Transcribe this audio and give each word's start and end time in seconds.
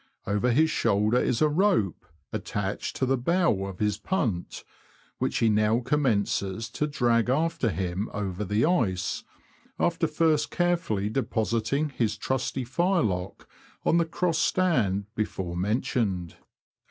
Over 0.25 0.51
his 0.51 0.71
shoulder 0.71 1.19
is 1.19 1.43
a 1.43 1.47
rope, 1.47 2.07
attached 2.33 2.95
to 2.95 3.05
the 3.05 3.19
bow 3.19 3.65
of 3.65 3.77
his 3.77 3.99
punt, 3.99 4.63
which 5.19 5.37
he 5.37 5.47
now 5.47 5.79
commences 5.81 6.69
to 6.69 6.87
drag 6.87 7.29
after 7.29 7.69
him 7.69 8.09
over 8.11 8.43
the 8.43 8.65
ice, 8.65 9.23
after 9.79 10.07
first 10.07 10.49
carefully 10.49 11.07
depositing 11.11 11.89
his 11.89 12.17
trusty 12.17 12.63
firelock 12.63 13.47
on 13.85 13.97
the 13.97 14.05
crossed 14.05 14.41
stand 14.43 15.05
before 15.13 15.55
men 15.55 15.81
tioned. 15.83 16.33